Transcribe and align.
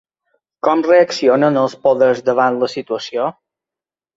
Com 0.67 0.81
reaccionen 0.87 1.59
els 1.65 1.75
poders 1.85 2.25
davant 2.31 2.59
la 2.65 2.71
situació? 2.77 3.29